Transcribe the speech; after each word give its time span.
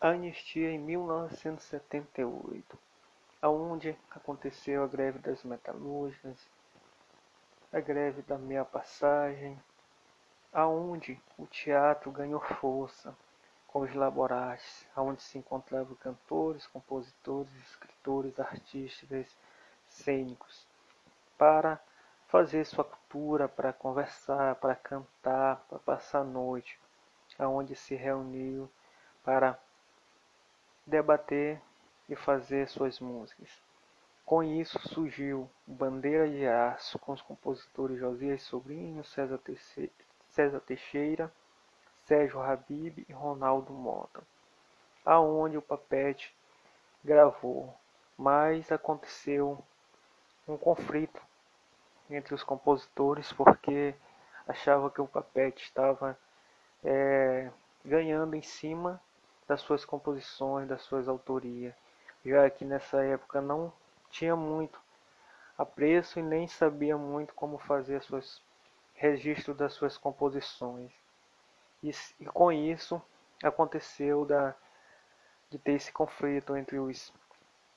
anistia 0.00 0.70
em 0.70 0.78
1978, 0.78 2.78
aonde 3.42 3.98
aconteceu 4.10 4.84
a 4.84 4.86
greve 4.86 5.18
das 5.18 5.42
metalúrgicas, 5.42 6.38
a 7.72 7.80
greve 7.80 8.22
da 8.22 8.38
meia 8.38 8.64
passagem, 8.64 9.60
aonde 10.52 11.20
o 11.36 11.46
teatro 11.46 12.12
ganhou 12.12 12.40
força 12.40 13.12
com 13.66 13.80
os 13.80 13.92
laborates, 13.92 14.86
aonde 14.94 15.20
se 15.22 15.36
encontravam 15.36 15.96
cantores, 15.96 16.64
compositores, 16.68 17.52
escritores, 17.68 18.38
artistas, 18.38 19.36
cênicos, 19.88 20.64
para 21.36 21.80
fazer 22.28 22.64
sua 22.64 22.84
cultura, 22.84 23.48
para 23.48 23.72
conversar, 23.72 24.54
para 24.56 24.76
cantar, 24.76 25.56
para 25.68 25.78
passar 25.80 26.20
a 26.20 26.24
noite, 26.24 26.78
aonde 27.38 27.74
se 27.74 27.94
reuniu 27.94 28.70
para 29.22 29.58
debater 30.88 31.60
e 32.08 32.16
fazer 32.16 32.66
suas 32.68 32.98
músicas. 32.98 33.50
Com 34.24 34.42
isso 34.42 34.78
surgiu 34.88 35.48
Bandeira 35.66 36.28
de 36.28 36.46
Aço 36.46 36.98
com 36.98 37.12
os 37.12 37.22
compositores 37.22 37.98
Josias 37.98 38.42
Sobrinho, 38.42 39.04
César 39.04 40.60
Teixeira, 40.60 41.32
Sérgio 42.04 42.40
Habib 42.40 43.04
e 43.08 43.12
Ronaldo 43.12 43.72
Mota, 43.72 44.22
aonde 45.04 45.58
o 45.58 45.62
Papete 45.62 46.34
gravou, 47.04 47.74
mas 48.16 48.72
aconteceu 48.72 49.62
um 50.46 50.56
conflito 50.56 51.22
entre 52.10 52.34
os 52.34 52.42
compositores 52.42 53.30
porque 53.32 53.94
achava 54.46 54.90
que 54.90 55.00
o 55.00 55.06
Papete 55.06 55.62
estava 55.64 56.18
é, 56.82 57.50
ganhando 57.84 58.34
em 58.34 58.42
cima 58.42 59.00
das 59.48 59.62
suas 59.62 59.84
composições, 59.84 60.68
das 60.68 60.82
suas 60.82 61.08
autorias, 61.08 61.74
já 62.24 62.48
que 62.50 62.64
nessa 62.64 63.02
época 63.02 63.40
não 63.40 63.72
tinha 64.10 64.36
muito 64.36 64.78
apreço 65.56 66.20
e 66.20 66.22
nem 66.22 66.46
sabia 66.46 66.96
muito 66.96 67.34
como 67.34 67.58
fazer 67.58 68.02
seus 68.02 68.42
registros 68.94 69.56
das 69.56 69.72
suas 69.72 69.96
composições. 69.96 70.92
E, 71.82 71.90
e 72.20 72.26
com 72.26 72.52
isso 72.52 73.00
aconteceu 73.42 74.24
da, 74.24 74.54
de 75.50 75.58
ter 75.58 75.72
esse 75.72 75.90
conflito 75.92 76.56
entre 76.56 76.78
os, 76.78 77.12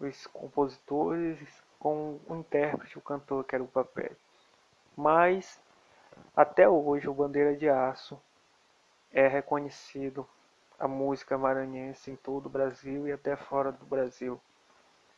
os 0.00 0.26
compositores 0.28 1.38
com 1.78 2.18
o 2.28 2.36
intérprete, 2.36 2.98
o 2.98 3.02
cantor, 3.02 3.44
que 3.44 3.54
era 3.54 3.62
o 3.62 3.68
papel. 3.68 4.12
Mas 4.96 5.60
até 6.34 6.68
hoje 6.68 7.08
o 7.08 7.14
Bandeira 7.14 7.54
de 7.54 7.68
Aço 7.68 8.20
é 9.12 9.26
reconhecido 9.26 10.28
a 10.78 10.86
música 10.86 11.36
maranhense 11.36 12.10
em 12.10 12.16
todo 12.16 12.46
o 12.46 12.50
Brasil 12.50 13.08
e 13.08 13.12
até 13.12 13.34
fora 13.36 13.72
do 13.72 13.84
Brasil, 13.84 14.40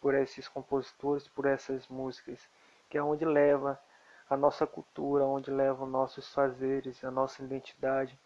por 0.01 0.15
esses 0.15 0.49
compositores, 0.49 1.29
por 1.29 1.45
essas 1.45 1.87
músicas, 1.89 2.49
que 2.89 2.97
é 2.97 3.03
onde 3.03 3.25
leva 3.25 3.79
a 4.29 4.37
nossa 4.37 4.67
cultura, 4.67 5.25
onde 5.25 5.51
leva 5.51 5.85
os 5.85 5.91
nossos 5.91 6.33
fazeres, 6.33 7.05
a 7.05 7.11
nossa 7.11 7.43
identidade, 7.43 8.19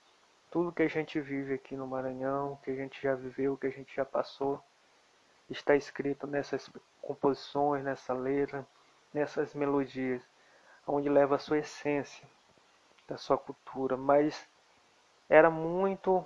tudo 0.51 0.71
que 0.71 0.83
a 0.83 0.89
gente 0.89 1.21
vive 1.21 1.55
aqui 1.55 1.75
no 1.77 1.87
Maranhão, 1.87 2.59
que 2.63 2.71
a 2.71 2.75
gente 2.77 3.03
já 3.03 3.17
viveu, 3.17 3.57
que 3.57 3.67
a 3.67 3.71
gente 3.71 3.95
já 3.97 4.05
passou, 4.05 4.63
está 5.51 5.75
escrito 5.75 6.27
nessas 6.29 6.71
composições, 7.03 7.83
nessa 7.83 8.15
letra, 8.15 8.65
nessas 9.13 9.53
melodias, 9.55 10.23
onde 10.87 11.09
leva 11.09 11.35
a 11.35 11.39
sua 11.39 11.59
essência 11.59 12.29
da 13.09 13.17
sua 13.17 13.37
cultura, 13.37 13.97
mas 13.97 14.47
era 15.29 15.51
muito 15.51 16.25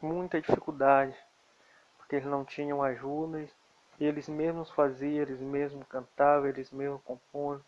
muita 0.00 0.40
dificuldade, 0.40 1.16
porque 1.96 2.16
eles 2.16 2.28
não 2.28 2.44
tinham 2.44 2.82
ajuda, 2.82 3.46
eles 3.98 4.28
mesmos 4.28 4.70
faziam, 4.70 5.22
eles 5.22 5.40
mesmos 5.40 5.86
cantavam, 5.88 6.48
eles 6.48 6.70
mesmos 6.70 7.02
compunham, 7.02 7.62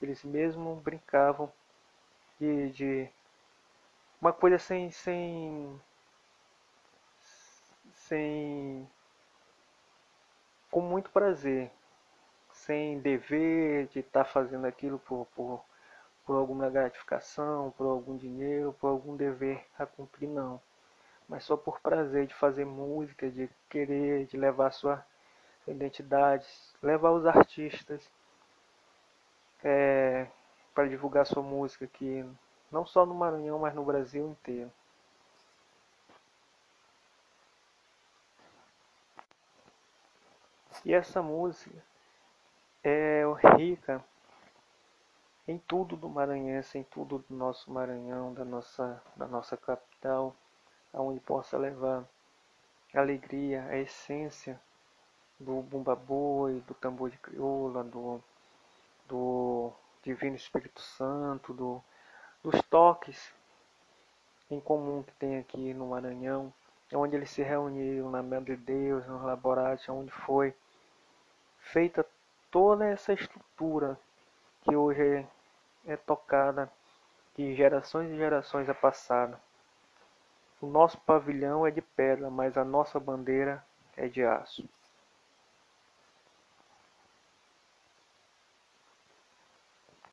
eles 0.00 0.22
mesmos 0.24 0.80
brincavam 0.82 1.52
de, 2.38 2.70
de 2.70 3.10
uma 4.20 4.32
coisa 4.32 4.58
sem, 4.58 4.90
sem, 4.90 5.80
sem, 7.92 8.88
com 10.70 10.80
muito 10.80 11.10
prazer, 11.10 11.70
sem 12.52 13.00
dever 13.00 13.88
de 13.88 14.00
estar 14.00 14.24
tá 14.24 14.30
fazendo 14.30 14.66
aquilo 14.66 14.98
por, 15.00 15.26
por, 15.34 15.64
por 16.24 16.36
alguma 16.36 16.70
gratificação, 16.70 17.72
por 17.76 17.86
algum 17.86 18.16
dinheiro, 18.16 18.72
por 18.74 18.88
algum 18.88 19.16
dever 19.16 19.66
a 19.76 19.84
cumprir, 19.84 20.28
não 20.28 20.60
mas 21.28 21.44
só 21.44 21.56
por 21.56 21.80
prazer 21.80 22.26
de 22.26 22.34
fazer 22.34 22.64
música, 22.64 23.30
de 23.30 23.48
querer, 23.68 24.26
de 24.26 24.36
levar 24.36 24.72
sua 24.72 25.04
identidade, 25.66 26.46
levar 26.82 27.12
os 27.12 27.26
artistas 27.26 28.10
é, 29.62 30.26
para 30.74 30.88
divulgar 30.88 31.26
sua 31.26 31.42
música 31.42 31.84
aqui, 31.84 32.24
não 32.70 32.84
só 32.84 33.06
no 33.06 33.14
Maranhão, 33.14 33.58
mas 33.58 33.74
no 33.74 33.84
Brasil 33.84 34.28
inteiro. 34.28 34.72
E 40.84 40.92
essa 40.92 41.22
música 41.22 41.80
é 42.82 43.22
rica 43.56 44.04
em 45.46 45.58
tudo 45.58 45.96
do 45.96 46.08
maranhense, 46.08 46.78
em 46.78 46.82
tudo 46.82 47.24
do 47.28 47.34
nosso 47.34 47.70
Maranhão, 47.70 48.34
da 48.34 48.44
nossa, 48.44 49.00
da 49.16 49.26
nossa 49.26 49.56
capital 49.56 50.34
aonde 50.92 51.20
possa 51.20 51.56
levar 51.56 52.04
a 52.94 53.00
alegria, 53.00 53.64
a 53.64 53.78
essência 53.78 54.60
do 55.38 55.62
bumba 55.62 55.96
boi, 55.96 56.60
do 56.66 56.74
tambor 56.74 57.10
de 57.10 57.18
crioula, 57.18 57.82
do, 57.82 58.22
do 59.08 59.72
divino 60.02 60.36
Espírito 60.36 60.80
Santo, 60.80 61.52
do, 61.52 61.82
dos 62.42 62.60
toques 62.62 63.32
em 64.50 64.60
comum 64.60 65.02
que 65.02 65.12
tem 65.14 65.38
aqui 65.38 65.72
no 65.72 65.86
Maranhão, 65.86 66.52
onde 66.92 67.16
eles 67.16 67.30
se 67.30 67.42
reuniram 67.42 68.10
na 68.10 68.22
Mãe 68.22 68.42
de 68.42 68.56
Deus, 68.56 69.06
no 69.06 69.24
laboratório, 69.24 69.94
onde 69.94 70.10
foi 70.10 70.54
feita 71.58 72.04
toda 72.50 72.86
essa 72.86 73.14
estrutura 73.14 73.98
que 74.62 74.76
hoje 74.76 75.00
é, 75.00 75.26
é 75.92 75.96
tocada 75.96 76.70
de 77.34 77.54
gerações 77.54 78.10
e 78.10 78.16
gerações 78.16 78.68
a 78.68 78.74
passada. 78.74 79.40
O 80.62 80.66
nosso 80.68 80.96
pavilhão 81.00 81.66
é 81.66 81.72
de 81.72 81.82
pedra, 81.82 82.30
mas 82.30 82.56
a 82.56 82.64
nossa 82.64 83.00
bandeira 83.00 83.64
é 83.96 84.06
de 84.06 84.22
aço. 84.22 84.64